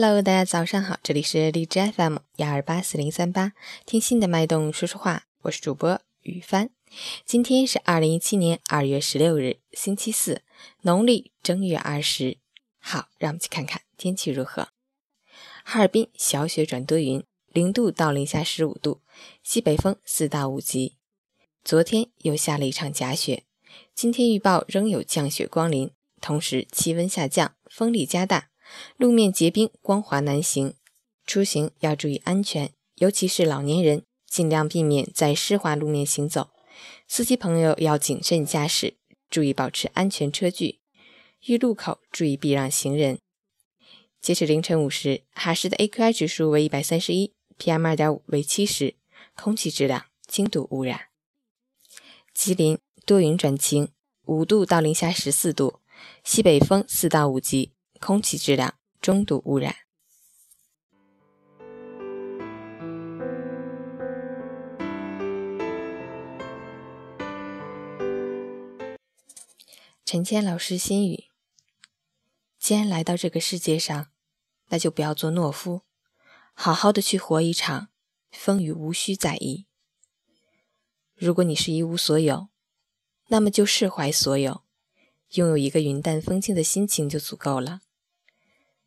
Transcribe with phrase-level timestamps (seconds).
[0.00, 6.70] Hello，大家早上好，这里是荔枝 FM 幺二八四零三八，听心的脉动说说话，我是主播雨帆。
[7.24, 10.42] 今天是二零一七年二月十六日，星期四，
[10.82, 12.38] 农历正月二十。
[12.78, 14.68] 好，让我们去看看天气如何。
[15.64, 19.00] 哈尔滨小雪转多云，零度到零下十五度，
[19.42, 20.94] 西北风四到五级。
[21.64, 23.42] 昨天又下了一场假雪，
[23.96, 28.50] 今天预报仍有降雪光临，同时气温下降，风力加大，
[28.96, 30.74] 路面结冰，光滑难行。
[31.26, 36.50] 出行要注意安全，尤其是老年人，尽量避免在湿滑路面行走。
[37.06, 38.96] 司机朋友要谨慎驾驶，
[39.28, 40.80] 注意保持安全车距。
[41.46, 43.18] 遇路口注意避让行人。
[44.20, 48.96] 截止凌晨五时，哈市的 AQI 指数为一百三十一，PM 二点五为七十，
[49.36, 51.02] 空气质量轻度污染。
[52.34, 53.88] 吉林多云转晴，
[54.26, 55.80] 五度到零下十四度，
[56.24, 59.76] 西北风四到五级，空气质量中度污染。
[70.04, 71.24] 陈谦老师心语：
[72.58, 74.08] 既然来到这个世界上，
[74.68, 75.82] 那就不要做懦夫，
[76.54, 77.88] 好好的去活一场，
[78.30, 79.66] 风雨无需在意。
[81.14, 82.48] 如果你是一无所有，
[83.26, 84.62] 那么就释怀所有，
[85.32, 87.82] 拥有一个云淡风轻的心情就足够了。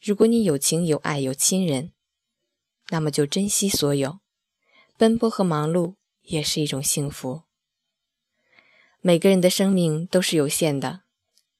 [0.00, 1.92] 如果你有情有爱有亲人，
[2.90, 4.20] 那么就珍惜所有，
[4.96, 7.42] 奔波和忙碌也是一种幸福。
[9.00, 11.02] 每个人的生命都是有限的，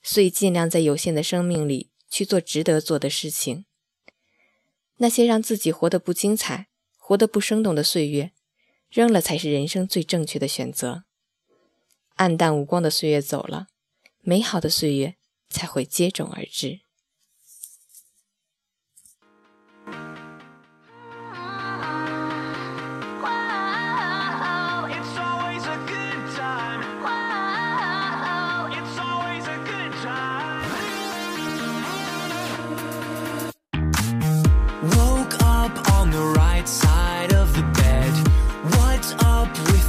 [0.03, 3.65] 所以尽量在有限的生命里去做值得做的事情。
[4.97, 8.33] 那些让自己活得不精彩、活得不生动的岁月。
[8.91, 11.05] 扔了才是人生最正确的选择。
[12.15, 13.67] 暗淡无光的岁月走了，
[14.23, 15.17] 美好的岁月
[15.51, 16.81] 才会接踵而至。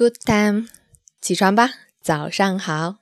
[0.00, 0.64] Good time，
[1.20, 2.99] 起床吧，早上好。